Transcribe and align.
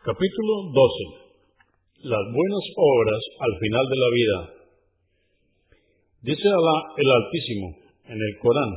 Capítulo 0.00 0.72
12. 0.72 2.08
Las 2.08 2.24
buenas 2.32 2.66
obras 2.72 3.20
al 3.36 3.52
final 3.60 3.84
de 3.84 3.98
la 4.00 4.10
vida. 4.16 4.38
Dice 6.24 6.48
Alá 6.48 6.76
el 6.96 7.04
Altísimo 7.04 7.68
en 8.08 8.16
el 8.16 8.32
Corán, 8.40 8.72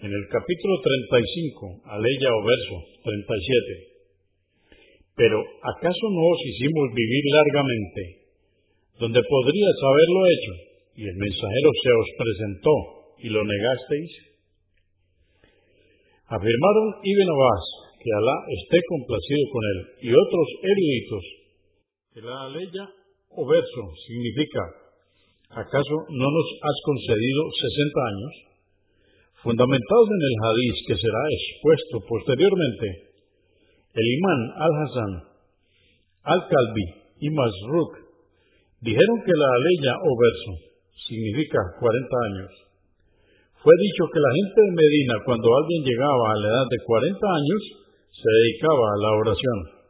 en 0.00 0.08
el 0.08 0.24
capítulo 0.32 0.80
35, 0.80 1.92
aleya 1.92 2.32
o 2.32 2.40
verso 2.40 2.76
37. 3.04 5.12
Pero 5.12 5.44
¿acaso 5.44 6.04
no 6.08 6.24
os 6.24 6.40
hicimos 6.40 6.88
vivir 6.88 7.24
largamente, 7.36 8.00
donde 8.96 9.20
podrías 9.20 9.76
haberlo 9.76 10.20
hecho, 10.24 10.52
y 10.96 11.02
el 11.04 11.16
mensajero 11.20 11.68
se 11.84 11.90
os 11.92 12.08
presentó 12.16 12.74
y 13.20 13.28
lo 13.28 13.44
negasteis? 13.44 14.12
Afirmaron 16.32 16.96
Ibn 17.04 17.28
Abbas, 17.28 17.79
que 18.00 18.10
Alá 18.16 18.36
esté 18.48 18.80
complacido 18.88 19.44
con 19.52 19.62
él, 19.62 19.78
y 20.00 20.08
otros 20.08 20.48
eruditos, 20.64 21.24
que 22.16 22.20
la 22.24 22.48
aleya 22.48 22.84
o 23.36 23.44
verso 23.44 23.82
significa, 24.08 24.62
¿acaso 25.52 25.96
no 26.08 26.26
nos 26.32 26.48
has 26.64 26.78
concedido 26.80 27.40
sesenta 27.60 28.00
años? 28.08 28.34
Fundamentados 29.44 30.08
en 30.16 30.22
el 30.24 30.36
hadiz 30.40 30.76
que 30.88 30.96
será 30.96 31.22
expuesto 31.28 31.96
posteriormente, 32.08 32.86
el 33.92 34.06
imán 34.16 34.40
al-Hassan, 34.64 35.12
al-Kalbi 36.24 36.86
y 37.20 37.28
Masruk 37.30 37.92
dijeron 38.80 39.18
que 39.28 39.34
la 39.36 39.48
aleya 39.60 39.92
o 40.00 40.10
verso 40.16 40.52
significa 41.04 41.58
cuarenta 41.76 42.16
años. 42.32 42.52
Fue 43.60 43.74
dicho 43.76 44.08
que 44.08 44.20
la 44.24 44.32
gente 44.40 44.56
de 44.56 44.72
Medina, 44.72 45.14
cuando 45.24 45.48
alguien 45.52 45.84
llegaba 45.84 46.24
a 46.32 46.38
la 46.40 46.48
edad 46.48 46.66
de 46.70 46.80
cuarenta 46.88 47.26
años, 47.28 47.79
se 48.20 48.28
dedicaba 48.28 48.84
a 48.84 49.00
la 49.00 49.16
oración. 49.16 49.80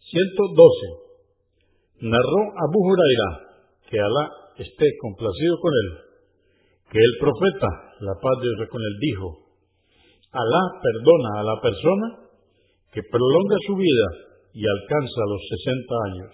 112. 0.00 2.08
Narró 2.08 2.40
Abu 2.56 2.80
Huraira, 2.88 3.52
que 3.88 4.00
Alá 4.00 4.32
esté 4.56 4.96
complacido 5.00 5.60
con 5.60 5.72
él, 5.72 5.88
que 6.88 6.98
el 6.98 7.14
profeta, 7.20 7.68
la 8.00 8.14
paz 8.16 8.40
de 8.40 8.48
Dios 8.48 8.68
con 8.70 8.80
él, 8.80 8.96
dijo, 9.00 9.44
Alá 10.32 10.80
perdona 10.80 11.40
a 11.40 11.44
la 11.44 11.60
persona 11.60 12.06
que 12.92 13.02
prolonga 13.10 13.56
su 13.66 13.76
vida 13.76 14.08
y 14.54 14.64
alcanza 14.64 15.20
los 15.28 15.42
60 15.48 15.94
años. 16.08 16.32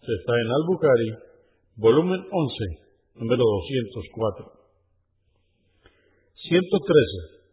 está 0.00 0.32
en 0.40 0.48
Al-Bukhari, 0.48 1.10
volumen 1.76 2.24
11, 2.30 2.64
número 3.20 3.42
204. 3.42 4.52
113. 6.48 7.43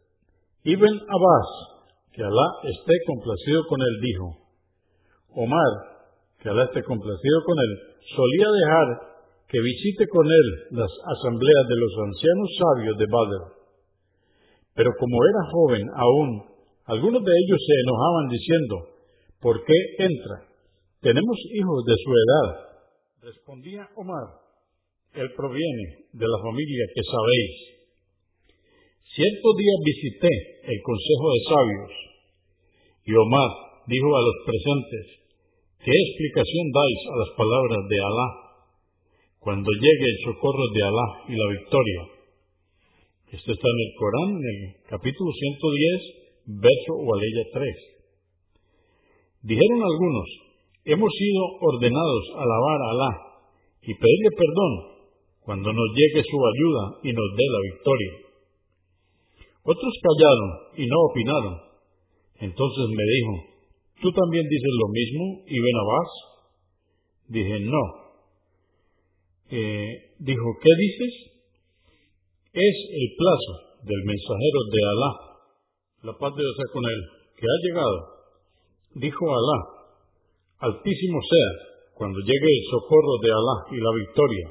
Ibn 0.63 0.93
Abbas, 1.09 1.49
que 2.13 2.21
Alá 2.21 2.47
esté 2.69 2.93
complacido 3.07 3.65
con 3.65 3.81
él, 3.81 3.95
dijo, 3.97 4.27
Omar, 5.33 5.73
que 6.37 6.49
Alá 6.49 6.65
esté 6.65 6.83
complacido 6.83 7.37
con 7.45 7.57
él, 7.57 7.71
solía 8.13 8.45
dejar 8.45 8.87
que 9.49 9.57
visite 9.59 10.05
con 10.07 10.27
él 10.27 10.47
las 10.77 10.91
asambleas 11.17 11.65
de 11.67 11.77
los 11.81 11.93
ancianos 12.05 12.49
sabios 12.61 12.97
de 12.97 13.05
Badr. 13.09 13.43
Pero 14.75 14.91
como 14.99 15.17
era 15.25 15.49
joven 15.49 15.85
aún, 15.97 16.29
algunos 16.85 17.23
de 17.25 17.33
ellos 17.33 17.59
se 17.65 17.75
enojaban 17.81 18.27
diciendo, 18.29 18.75
¿por 19.41 19.65
qué 19.65 19.77
entra? 19.97 20.45
Tenemos 21.01 21.37
hijos 21.57 21.85
de 21.85 21.95
su 22.05 22.11
edad. 22.13 22.49
Respondía 23.23 23.89
Omar, 23.95 24.29
él 25.13 25.33
proviene 25.35 26.05
de 26.13 26.27
la 26.27 26.37
familia 26.37 26.85
que 26.93 27.01
sabéis 27.01 27.71
Cierto 29.11 29.49
día 29.59 29.75
visité 29.83 30.33
el 30.63 30.79
Consejo 30.81 31.25
de 31.33 31.41
Sabios 31.49 31.91
y 33.05 33.11
Omar 33.17 33.51
dijo 33.87 34.09
a 34.13 34.21
los 34.21 34.37
presentes, 34.45 35.05
¿qué 35.81 35.89
explicación 35.89 36.65
dais 36.69 37.01
a 37.09 37.15
las 37.17 37.31
palabras 37.33 37.81
de 37.89 37.97
Alá 37.97 38.29
cuando 39.41 39.69
llegue 39.73 40.05
el 40.05 40.19
socorro 40.29 40.65
de 40.69 40.81
Alá 40.85 41.07
y 41.29 41.33
la 41.33 41.47
victoria? 41.57 42.01
Esto 43.33 43.49
está 43.57 43.67
en 43.67 43.79
el 43.81 43.91
Corán, 43.97 44.31
en 44.37 44.45
el 44.45 44.61
capítulo 44.85 45.31
110, 45.33 46.61
verso 46.61 46.91
o 46.93 47.07
aleya 47.15 47.45
3. 47.53 47.75
Dijeron 49.41 49.81
algunos, 49.81 50.27
hemos 50.85 51.09
sido 51.09 51.41
ordenados 51.61 52.23
a 52.37 52.43
alabar 52.45 52.79
a 52.81 52.89
Alá 52.91 53.11
y 53.81 53.93
pedirle 53.97 54.31
perdón 54.37 54.73
cuando 55.41 55.73
nos 55.73 55.89
llegue 55.97 56.21
su 56.21 56.37
ayuda 56.37 56.83
y 57.01 57.09
nos 57.13 57.29
dé 57.33 57.45
la 57.49 57.61
victoria. 57.73 58.30
Otros 59.63 59.93
callaron 60.01 60.51
y 60.77 60.85
no 60.87 60.97
opinaron. 61.09 61.55
Entonces 62.41 62.85
me 62.89 63.05
dijo, 63.05 63.33
¿tú 64.01 64.11
también 64.11 64.47
dices 64.49 64.73
lo 64.81 64.87
mismo, 64.89 65.23
Ibn 65.45 65.75
Abbas? 65.77 66.11
Dije, 67.29 67.59
no. 67.61 67.83
Eh, 69.51 70.15
dijo, 70.19 70.47
¿qué 70.61 70.73
dices? 70.79 71.13
Es 72.53 72.75
el 72.89 73.07
plazo 73.15 73.53
del 73.83 74.01
mensajero 74.03 74.59
de 74.71 74.81
Alá, 74.81 75.11
la 76.03 76.13
paz 76.17 76.35
de 76.35 76.41
Dios 76.41 76.71
con 76.73 76.83
él, 76.83 77.01
que 77.37 77.45
ha 77.45 77.57
llegado. 77.63 77.97
Dijo 78.95 79.25
Alá, 79.29 79.59
altísimo 80.59 81.19
sea 81.21 81.51
cuando 81.95 82.19
llegue 82.19 82.49
el 82.49 82.65
socorro 82.71 83.15
de 83.21 83.29
Alá 83.29 83.57
y 83.71 83.77
la 83.77 83.91
victoria. 83.93 84.47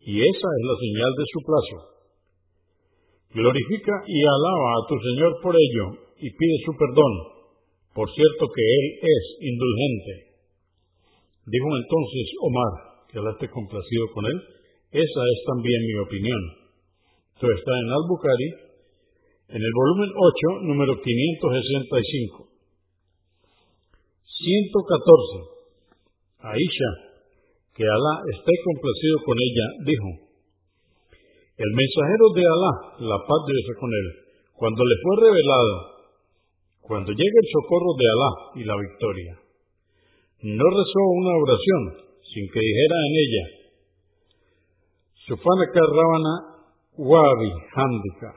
Y 0.00 0.20
esa 0.20 0.48
es 0.58 0.62
la 0.66 0.76
señal 0.82 1.12
de 1.16 1.24
su 1.32 1.38
plazo. 1.46 1.76
Glorifica 3.34 3.94
y 4.06 4.18
alaba 4.22 4.68
a 4.78 4.86
tu 4.88 4.94
Señor 5.02 5.32
por 5.42 5.54
ello 5.54 5.98
y 6.22 6.30
pide 6.30 6.56
su 6.64 6.72
perdón, 6.78 7.12
por 7.92 8.08
cierto 8.14 8.46
que 8.54 8.62
Él 8.62 8.86
es 9.02 9.24
indulgente. 9.42 10.34
Dijo 11.46 11.68
entonces 11.76 12.26
Omar, 12.40 12.72
que 13.10 13.18
Alá 13.18 13.30
esté 13.36 13.50
complacido 13.50 14.08
con 14.14 14.24
él, 14.24 14.38
esa 14.90 15.22
es 15.28 15.38
también 15.46 15.80
mi 15.84 15.96
opinión. 16.00 16.42
Esto 17.34 17.46
está 17.52 17.72
en 17.84 17.88
Al-Bukhari, 17.92 18.50
en 19.52 19.60
el 19.60 19.72
volumen 19.76 20.08
8, 20.08 20.64
número 20.64 20.96
565. 20.96 22.48
114. 24.24 25.54
Aisha, 26.48 26.90
que 27.76 27.84
Alá 27.84 28.14
esté 28.32 28.52
complacido 28.64 29.16
con 29.26 29.36
ella, 29.36 29.66
dijo, 29.84 30.23
el 31.56 31.70
mensajero 31.70 32.26
de 32.34 32.42
Alá, 32.42 32.72
la 32.98 33.18
paz 33.22 33.40
de 33.46 33.52
Dios 33.54 33.78
con 33.78 33.90
él, 33.90 34.06
cuando 34.54 34.82
le 34.82 34.96
fue 35.02 35.14
revelado, 35.22 35.74
cuando 36.82 37.10
llegue 37.12 37.38
el 37.42 37.48
socorro 37.52 37.94
de 37.94 38.06
Alá 38.10 38.30
y 38.58 38.62
la 38.64 38.76
victoria, 38.76 39.32
no 40.42 40.64
rezó 40.66 41.02
una 41.14 41.34
oración 41.38 41.82
sin 42.34 42.44
que 42.50 42.60
dijera 42.60 42.96
en 43.06 43.14
ella, 43.22 43.44
Sufanaka 45.26 45.80
Ravana 45.80 46.34
Wabi 46.98 47.50
Handika, 47.72 48.30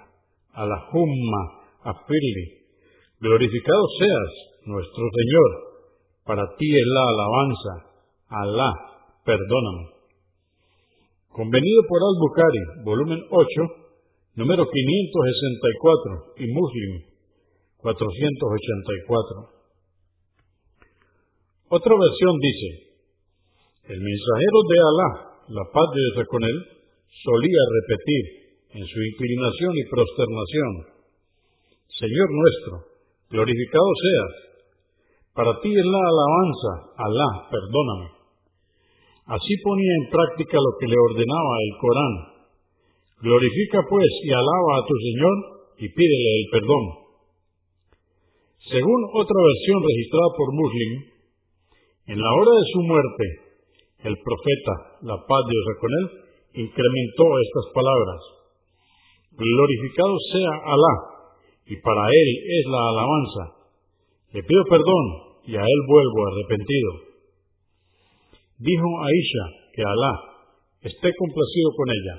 Alahumma 0.53 1.41
Afirli, 1.84 2.69
glorificado 3.19 3.84
seas 3.99 4.31
nuestro 4.66 5.03
Señor, 5.09 5.51
para 6.23 6.44
ti 6.55 6.69
es 6.69 6.85
la 6.85 7.01
alabanza, 7.01 7.73
Alá, 8.29 8.72
perdóname. 9.25 9.97
Convenido 11.38 11.86
por 11.86 12.02
Al-Bukhari, 12.02 12.81
volumen 12.81 13.22
8, 13.30 14.42
número 14.42 14.66
564 14.66 16.34
y 16.42 16.50
Muslim 16.50 17.14
484. 17.78 19.46
Otra 21.78 21.94
versión 21.94 22.34
dice, 22.42 22.90
el 23.86 24.02
mensajero 24.02 24.58
de 24.66 24.78
Alá, 24.81 25.09
la 25.53 25.66
paz 25.70 25.86
de 25.94 26.02
Dios 26.09 26.26
con 26.26 26.42
solía 26.42 27.62
repetir 27.86 28.24
en 28.74 28.81
su 28.90 28.97
inclinación 28.97 29.78
y 29.78 29.86
prosternación, 29.94 30.90
Señor 32.02 32.34
nuestro, 32.34 32.97
glorificado 33.30 33.90
seas, 33.94 34.34
para 35.38 35.53
ti 35.61 35.70
es 35.70 35.85
la 35.85 36.02
alabanza, 36.02 36.97
Alá, 36.97 37.29
perdóname. 37.53 38.16
Así 39.28 39.53
ponía 39.59 39.94
en 40.00 40.09
práctica 40.09 40.56
lo 40.56 40.72
que 40.79 40.88
le 40.88 40.96
ordenaba 40.96 41.53
el 41.59 41.74
Corán. 41.84 42.16
Glorifica 43.20 43.84
pues 43.84 44.12
y 44.24 44.32
alaba 44.32 44.72
a 44.79 44.85
tu 44.88 44.96
Señor 44.96 45.35
y 45.84 45.85
pídele 45.91 46.32
el 46.40 46.47
perdón. 46.52 46.84
Según 48.72 49.00
otra 49.12 49.35
versión 49.35 49.84
registrada 49.84 50.29
por 50.32 50.47
Muslim, 50.56 50.91
en 52.08 52.20
la 52.24 52.32
hora 52.40 52.52
de 52.56 52.66
su 52.72 52.79
muerte, 52.88 53.26
el 54.08 54.16
profeta, 54.16 54.74
la 55.03 55.18
paz 55.20 55.41
de 55.44 55.52
Dios 55.52 55.68
con 55.76 55.91
él, 55.91 56.06
incrementó 56.64 57.26
estas 57.44 57.66
palabras. 57.76 58.22
Glorificado 59.35 60.16
sea 60.32 60.53
Alá, 60.72 60.96
y 61.68 61.76
para 61.84 62.08
él 62.08 62.30
es 62.47 62.64
la 62.72 62.82
alabanza. 62.96 63.44
Le 64.32 64.44
pido 64.44 64.64
perdón 64.72 65.06
y 65.47 65.56
a 65.56 65.64
él 65.64 65.80
vuelvo 65.88 66.20
arrepentido. 66.32 67.07
Dijo 68.58 68.90
Aisha 69.06 69.46
que 69.74 69.82
Alá 69.82 70.14
esté 70.82 71.09
complacido 71.14 71.70
con 71.78 71.88
ella. 71.90 72.16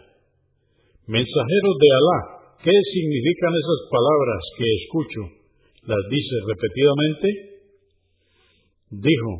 Mensajero 1.06 1.70
de 1.80 1.88
Alá, 1.90 2.18
¿qué 2.62 2.76
significan 2.92 3.52
esas 3.54 3.80
palabras 3.90 4.42
que 4.56 4.66
escucho? 4.82 5.20
¿Las 5.86 6.02
dice 6.10 6.34
repetidamente? 6.46 7.48
dijo, 8.90 9.30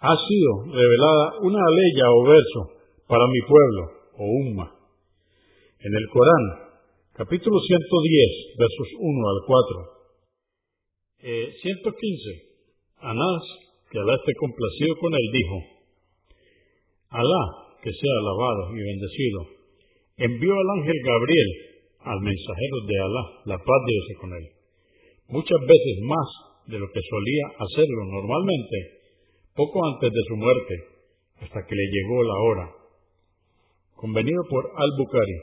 ha 0.00 0.16
sido 0.16 0.72
revelada 0.72 1.38
una 1.42 1.60
aleya 1.60 2.06
o 2.10 2.24
verso 2.24 2.60
para 3.06 3.26
mi 3.28 3.40
pueblo, 3.46 3.82
o 4.16 4.24
umma. 4.48 4.66
En 5.80 5.92
el 5.92 6.06
Corán, 6.08 6.44
capítulo 7.14 7.60
110, 7.60 8.56
versos 8.58 8.88
1 8.98 9.28
al 9.28 9.40
4. 9.46 9.92
Eh, 11.24 11.52
115. 11.60 12.52
Anás, 13.00 13.42
que 13.90 13.98
Alá 13.98 14.14
esté 14.14 14.32
complacido 14.38 14.96
con 15.00 15.12
él, 15.12 15.28
dijo, 15.32 15.81
Alá, 17.12 17.44
que 17.82 17.92
sea 17.92 18.14
alabado 18.24 18.72
y 18.72 18.80
bendecido, 18.80 19.40
envió 20.16 20.52
al 20.52 20.70
ángel 20.80 20.98
Gabriel, 21.04 21.50
al 22.00 22.20
mensajero 22.20 22.76
de 22.88 22.96
Alá, 23.04 23.24
la 23.44 23.58
paz 23.58 23.80
de 23.84 23.92
Dios 23.92 24.18
con 24.20 24.32
él, 24.32 24.46
muchas 25.28 25.60
veces 25.60 25.96
más 26.08 26.28
de 26.66 26.78
lo 26.78 26.88
que 26.88 27.00
solía 27.04 27.44
hacerlo 27.58 28.04
normalmente, 28.16 28.76
poco 29.54 29.84
antes 29.92 30.10
de 30.10 30.22
su 30.28 30.36
muerte, 30.36 30.74
hasta 31.40 31.66
que 31.66 31.74
le 31.74 31.86
llegó 31.90 32.22
la 32.22 32.38
hora. 32.48 32.70
Convenido 33.94 34.42
por 34.48 34.64
Al-Bukhari, 34.74 35.38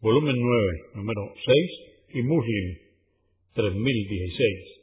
volumen 0.00 0.36
9, 0.38 0.72
número 0.94 1.22
6, 1.44 1.86
y 2.14 2.22
Muslim, 2.22 2.66
3016. 3.52 4.76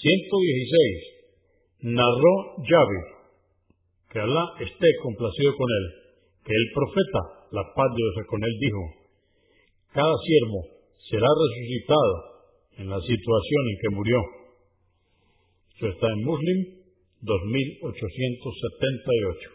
116. 0.00 1.92
Narró 1.92 2.56
Yahweh, 2.64 3.13
que 4.14 4.22
Alá 4.22 4.46
esté 4.62 4.86
complacido 5.02 5.50
con 5.58 5.66
él, 5.66 6.14
que 6.46 6.54
el 6.54 6.70
profeta, 6.70 7.50
la 7.50 7.66
paz 7.74 7.90
de 7.90 7.98
Dios 7.98 8.14
con 8.30 8.38
él, 8.44 8.54
dijo, 8.62 8.78
cada 9.90 10.14
siervo 10.22 10.70
será 11.10 11.26
resucitado 11.26 12.46
en 12.78 12.86
la 12.90 13.00
situación 13.02 13.62
en 13.66 13.78
que 13.82 13.90
murió. 13.90 14.22
Eso 15.74 15.88
está 15.88 16.06
en 16.06 16.22
Muslim 16.22 16.78
2878. 17.22 19.53